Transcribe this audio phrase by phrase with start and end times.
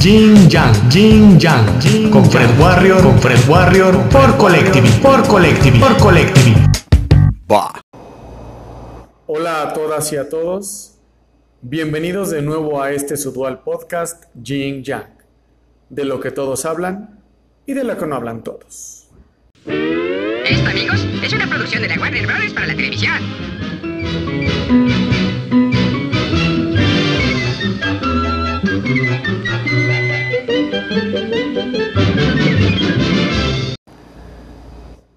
[0.00, 5.94] Jin Yang, Jin Yang, con Fred Warrior, con Fred Warrior, por Collective, por Collective, por
[5.98, 6.56] Collective.
[9.26, 10.94] Hola a todas y a todos.
[11.60, 15.18] Bienvenidos de nuevo a este su dual podcast Jin Yang,
[15.90, 17.20] de lo que todos hablan
[17.66, 19.06] y de lo que no hablan todos.
[19.66, 22.54] Esto, amigos, es una producción de la Warner Bros.
[22.54, 23.20] para la televisión.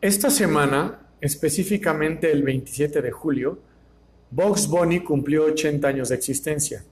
[0.03, 3.59] Esta semana, específicamente el 27 de julio,
[4.31, 6.83] Box Bunny cumplió 80 años de existencia.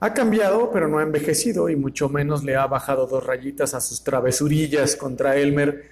[0.00, 3.80] Ha cambiado, pero no ha envejecido y mucho menos le ha bajado dos rayitas a
[3.80, 5.84] sus travesurillas contra Elmer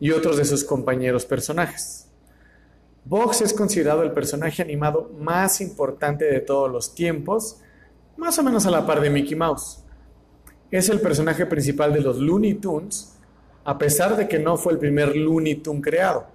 [0.00, 2.08] y otros de sus compañeros personajes.
[3.04, 7.60] Box es considerado el personaje animado más importante de todos los tiempos,
[8.16, 9.81] más o menos a la par de Mickey Mouse.
[10.72, 13.18] Es el personaje principal de los Looney Tunes,
[13.62, 16.28] a pesar de que no fue el primer Looney Tune creado.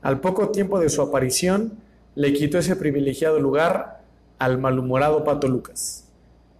[0.00, 1.74] Al poco tiempo de su aparición,
[2.14, 4.00] le quitó ese privilegiado lugar
[4.38, 6.10] al malhumorado Pato Lucas.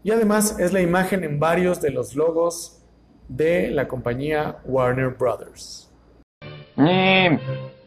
[0.05, 2.83] Y además es la imagen en varios de los logos
[3.27, 5.91] de la compañía Warner Brothers.
[6.77, 7.39] Eh,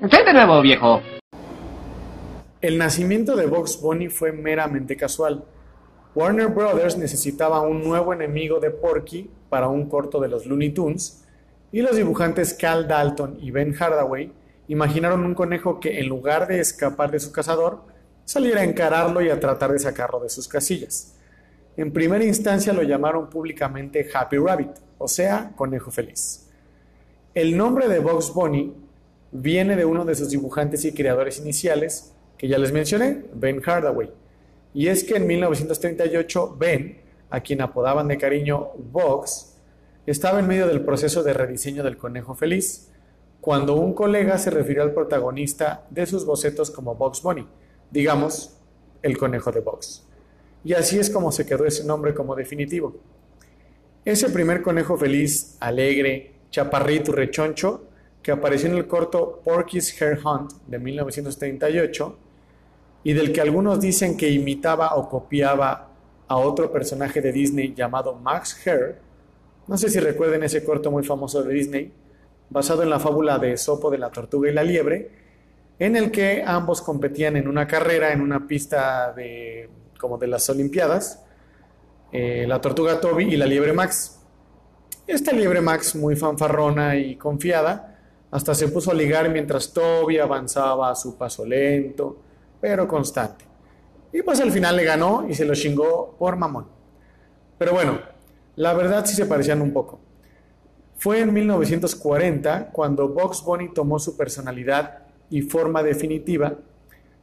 [0.10, 1.00] ¿Qué de nuevo, viejo?
[2.60, 5.44] El nacimiento de Box Bunny fue meramente casual.
[6.14, 11.24] Warner Brothers necesitaba un nuevo enemigo de Porky para un corto de los Looney Tunes,
[11.72, 14.32] y los dibujantes Cal Dalton y Ben Hardaway
[14.68, 17.82] imaginaron un conejo que en lugar de escapar de su cazador,
[18.26, 21.16] saliera a encararlo y a tratar de sacarlo de sus casillas.
[21.78, 26.50] En primera instancia lo llamaron públicamente Happy Rabbit, o sea, conejo feliz.
[27.34, 28.74] El nombre de Box Bunny
[29.32, 34.12] viene de uno de sus dibujantes y creadores iniciales, que ya les mencioné, Ben Hardaway.
[34.74, 39.58] Y es que en 1938 Ben, a quien apodaban de cariño Box,
[40.06, 42.90] estaba en medio del proceso de rediseño del conejo feliz,
[43.42, 47.48] cuando un colega se refirió al protagonista de sus bocetos como Box Bunny,
[47.90, 48.58] digamos,
[49.02, 50.06] el conejo de Box.
[50.64, 52.96] Y así es como se quedó ese nombre como definitivo.
[54.06, 57.84] Ese primer conejo feliz, alegre, chaparrito, rechoncho,
[58.22, 62.18] que apareció en el corto Porky's Hair Hunt de 1938
[63.04, 65.90] y del que algunos dicen que imitaba o copiaba
[66.28, 68.96] a otro personaje de Disney llamado Max Hare.
[69.68, 71.92] No sé si recuerden ese corto muy famoso de Disney,
[72.50, 75.10] basado en la fábula de Sopo de la Tortuga y la Liebre,
[75.80, 79.70] en el que ambos competían en una carrera en una pista de
[80.00, 81.24] como de las Olimpiadas,
[82.12, 84.20] eh, la Tortuga Toby y la Liebre Max.
[85.08, 88.00] Esta Liebre Max, muy fanfarrona y confiada,
[88.32, 92.18] hasta se puso a ligar mientras Toby avanzaba a su paso lento,
[92.62, 93.46] pero constante.
[94.14, 96.68] Y pues al final le ganó y se lo chingó por mamón.
[97.58, 98.00] Pero bueno,
[98.56, 100.00] la verdad sí se parecían un poco.
[100.98, 105.00] Fue en 1940 cuando Box Bunny tomó su personalidad
[105.30, 106.58] y forma definitiva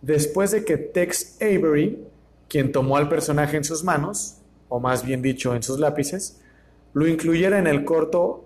[0.03, 2.05] después de que Tex Avery,
[2.49, 4.38] quien tomó al personaje en sus manos,
[4.69, 6.41] o más bien dicho en sus lápices,
[6.93, 8.44] lo incluyera en el corto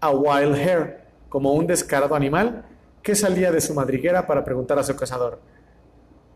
[0.00, 2.64] A Wild Hare, como un descarado animal
[3.02, 5.40] que salía de su madriguera para preguntar a su cazador,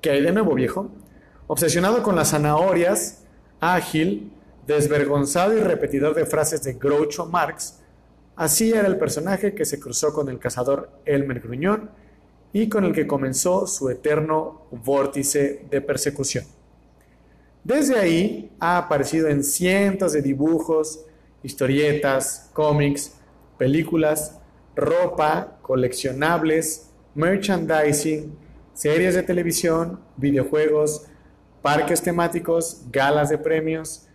[0.03, 0.91] ¿qué hay de nuevo viejo?
[1.47, 3.23] Obsesionado con las zanahorias,
[3.61, 4.33] ágil,
[4.67, 7.79] desvergonzado y repetidor de frases de Groucho Marx,
[8.35, 11.91] así era el personaje que se cruzó con el cazador Elmer Gruñón
[12.53, 16.45] y con el que comenzó su eterno vórtice de persecución.
[17.63, 21.05] Desde ahí ha aparecido en cientos de dibujos,
[21.45, 23.15] historietas, cómics,
[23.57, 24.39] películas,
[24.75, 28.42] ropa, coleccionables, merchandising,
[28.75, 31.07] series de televisión, videojuegos,
[31.61, 34.07] parques temáticos, galas de premios.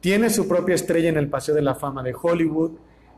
[0.00, 2.72] Tiene su propia estrella en el Paseo de la Fama de Hollywood,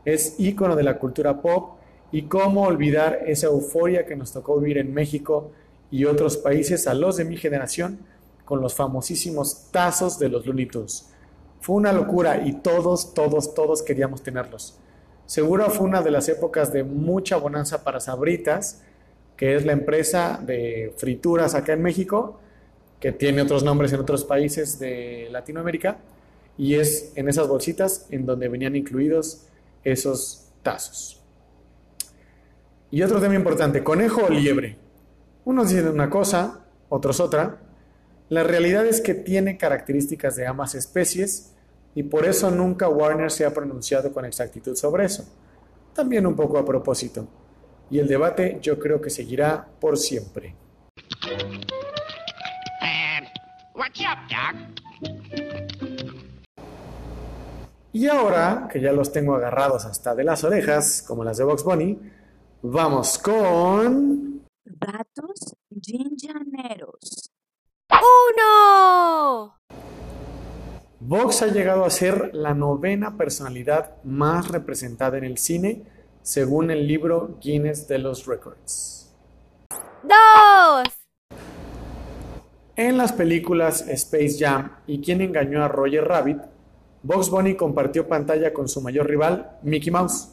[0.05, 1.77] es ícono de la cultura pop
[2.11, 5.51] y cómo olvidar esa euforia que nos tocó vivir en México
[5.91, 7.99] y otros países a los de mi generación
[8.45, 11.09] con los famosísimos tazos de los Looney Tunes.
[11.61, 14.79] Fue una locura y todos, todos, todos queríamos tenerlos.
[15.25, 18.81] Seguro fue una de las épocas de mucha bonanza para Sabritas,
[19.39, 22.41] que es la empresa de frituras acá en México,
[22.99, 25.99] que tiene otros nombres en otros países de Latinoamérica,
[26.57, 29.47] y es en esas bolsitas en donde venían incluidos
[29.85, 31.23] esos tazos.
[32.91, 34.75] Y otro tema importante, conejo o liebre.
[35.45, 37.61] Unos dicen una cosa, otros otra.
[38.27, 41.53] La realidad es que tiene características de ambas especies
[41.95, 45.23] y por eso nunca Warner se ha pronunciado con exactitud sobre eso.
[45.93, 47.25] También un poco a propósito.
[47.91, 50.55] Y el debate yo creo que seguirá por siempre.
[52.81, 53.25] Uh,
[53.75, 54.55] what's up, Doc?
[57.91, 61.63] Y ahora, que ya los tengo agarrados hasta de las orejas, como las de Box
[61.63, 61.99] Bunny,
[62.61, 64.45] vamos con...
[64.63, 67.31] Datos ginjaneros.
[67.89, 69.57] ¡Uno!
[70.99, 75.83] Vox ha llegado a ser la novena personalidad más representada en el cine,
[76.21, 79.13] según el libro Guinness de los Records.
[80.03, 80.83] ¡Dos!
[82.75, 86.37] En las películas Space Jam y Quién engañó a Roger Rabbit,
[87.03, 90.29] Box Bunny compartió pantalla con su mayor rival, Mickey Mouse.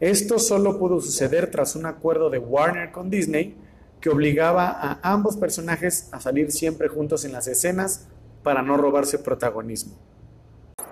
[0.00, 3.56] Esto solo pudo suceder tras un acuerdo de Warner con Disney
[4.00, 8.08] que obligaba a ambos personajes a salir siempre juntos en las escenas
[8.42, 9.98] para no robarse protagonismo.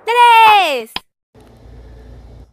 [0.05, 0.93] ¡Tres!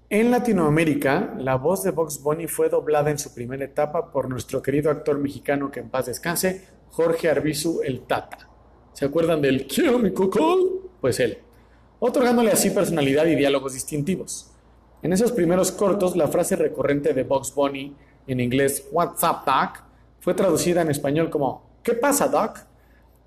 [0.07, 4.61] En Latinoamérica, la voz de Box Bunny fue doblada en su primera etapa por nuestro
[4.61, 8.47] querido actor mexicano que en paz descanse, Jorge Arbizu el Tata.
[8.93, 10.91] ¿Se acuerdan del Quiero mi cocol?
[11.01, 11.39] Pues él,
[11.97, 14.51] otorgándole así personalidad y diálogos distintivos.
[15.01, 17.95] En esos primeros cortos, la frase recurrente de Box Bunny,
[18.27, 19.83] en inglés What's up, Doc,
[20.19, 22.59] fue traducida en español como ¿Qué pasa, Doc?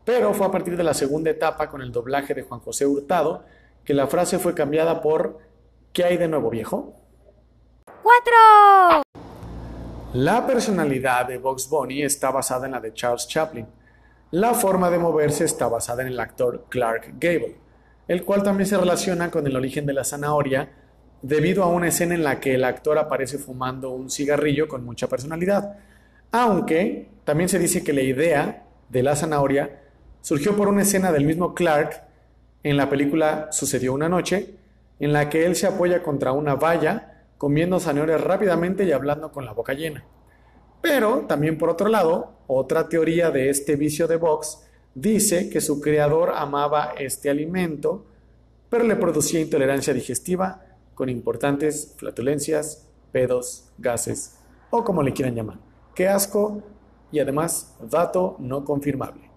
[0.04, 3.42] Pero fue a partir de la segunda etapa con el doblaje de Juan José Hurtado
[3.84, 5.47] que la frase fue cambiada por
[5.98, 6.94] ¿Qué hay de nuevo, viejo?
[7.84, 9.02] ¡Cuatro!
[10.12, 13.66] La personalidad de Box Bunny está basada en la de Charles Chaplin.
[14.30, 17.56] La forma de moverse está basada en el actor Clark Gable,
[18.06, 20.70] el cual también se relaciona con el origen de la zanahoria
[21.20, 25.08] debido a una escena en la que el actor aparece fumando un cigarrillo con mucha
[25.08, 25.78] personalidad.
[26.30, 29.82] Aunque también se dice que la idea de la zanahoria
[30.20, 32.04] surgió por una escena del mismo Clark
[32.62, 34.58] en la película Sucedió una noche,
[35.00, 39.44] en la que él se apoya contra una valla, comiendo zanahorias rápidamente y hablando con
[39.44, 40.04] la boca llena.
[40.80, 44.64] Pero también por otro lado, otra teoría de este vicio de Vox
[44.94, 48.06] dice que su creador amaba este alimento,
[48.68, 50.64] pero le producía intolerancia digestiva
[50.94, 54.38] con importantes flatulencias, pedos, gases
[54.70, 55.58] o como le quieran llamar.
[55.94, 56.62] Qué asco
[57.10, 59.30] y además dato no confirmable.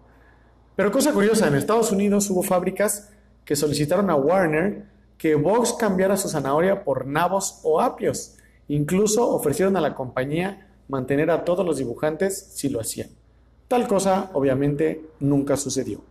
[0.75, 3.12] Pero cosa curiosa, en Estados Unidos hubo fábricas
[3.46, 4.86] que solicitaron a Warner
[5.21, 8.38] que Vox cambiara su zanahoria por nabos o apios.
[8.69, 13.09] Incluso ofrecieron a la compañía mantener a todos los dibujantes si lo hacían.
[13.68, 16.01] Tal cosa, obviamente, nunca sucedió.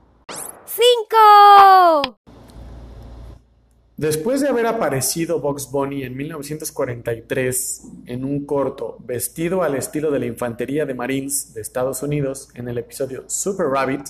[0.64, 2.18] ¡Cinco!
[3.96, 10.20] Después de haber aparecido Box Bunny en 1943 en un corto vestido al estilo de
[10.20, 14.06] la infantería de Marines de Estados Unidos en el episodio Super Rabbit,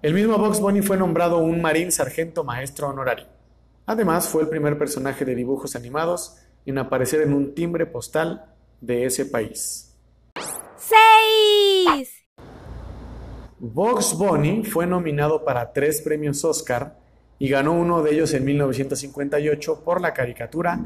[0.00, 3.33] el mismo Box Bunny fue nombrado un Marine Sargento Maestro Honorario.
[3.86, 8.46] Además, fue el primer personaje de dibujos animados en aparecer en un timbre postal
[8.80, 9.94] de ese país.
[10.76, 12.24] ¡Seis!
[13.58, 16.98] Box Bunny fue nominado para tres premios Oscar
[17.38, 20.78] y ganó uno de ellos en 1958 por la caricatura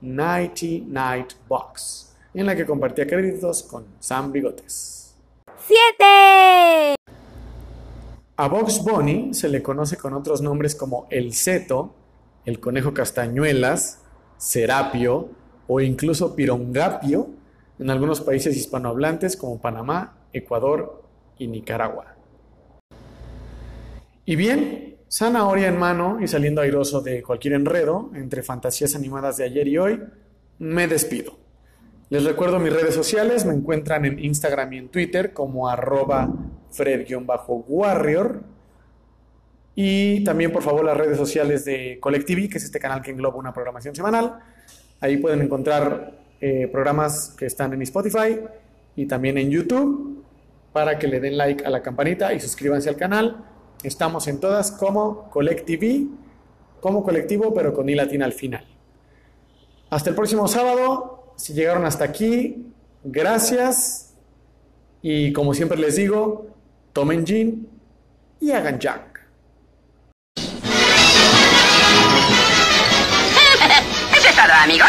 [0.00, 5.14] Nighty Night Box, en la que compartía créditos con Sam Bigotes.
[5.66, 6.94] ¡Siete!
[8.36, 11.94] A Box Bunny se le conoce con otros nombres como El Ceto,
[12.46, 14.02] el Conejo Castañuelas,
[14.38, 15.30] Serapio
[15.66, 17.28] o incluso Pirongapio
[17.78, 21.02] en algunos países hispanohablantes como Panamá, Ecuador
[21.38, 22.14] y Nicaragua.
[24.24, 29.44] Y bien, zanahoria en mano y saliendo airoso de cualquier enredo entre fantasías animadas de
[29.44, 30.02] ayer y hoy,
[30.58, 31.38] me despido.
[32.08, 36.32] Les recuerdo mis redes sociales, me encuentran en Instagram y en Twitter como arroba
[36.70, 38.55] fred-warrior.
[39.78, 43.36] Y también, por favor, las redes sociales de Colectivi, que es este canal que engloba
[43.36, 44.38] una programación semanal.
[45.00, 48.40] Ahí pueden encontrar eh, programas que están en Spotify
[48.96, 50.24] y también en YouTube
[50.72, 53.44] para que le den like a la campanita y suscríbanse al canal.
[53.82, 56.10] Estamos en todas como Colectivi,
[56.80, 58.64] como colectivo, pero con i latina al final.
[59.90, 61.34] Hasta el próximo sábado.
[61.36, 62.72] Si llegaron hasta aquí,
[63.04, 64.14] gracias.
[65.02, 66.46] Y como siempre les digo,
[66.94, 67.68] tomen gin
[68.40, 69.15] y hagan jack.
[74.50, 74.88] Amigos.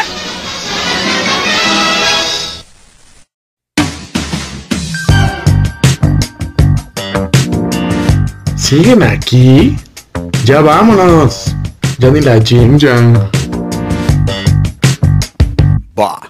[8.56, 9.76] ¿Siguen aquí?
[10.44, 11.54] Ya vámonos.
[11.98, 13.14] Ya ni la Jim Jam.
[15.94, 16.20] Bah.